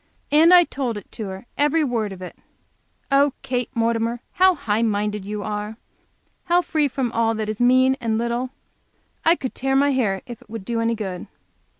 And 0.31 0.51
I 0.51 0.63
told 0.63 0.97
it 0.97 1.11
to 1.11 1.27
her, 1.27 1.45
every 1.59 1.83
word 1.83 2.11
of 2.11 2.23
it! 2.23 2.35
Oh, 3.11 3.33
Kate 3.43 3.69
Mortimer, 3.75 4.19
how 4.31 4.55
"high 4.55 4.81
minded" 4.81 5.25
you 5.25 5.43
are! 5.43 5.77
How 6.45 6.63
free 6.63 6.87
from 6.87 7.11
all 7.11 7.35
that 7.35 7.47
is 7.49 7.59
"mean 7.61 7.95
and 8.01 8.17
little"! 8.17 8.49
I 9.23 9.35
could 9.35 9.53
tear 9.53 9.75
my 9.75 9.91
hair 9.91 10.23
if 10.25 10.41
it 10.41 10.49
would 10.49 10.65
do 10.65 10.79
any 10.81 10.95
good? 10.95 11.27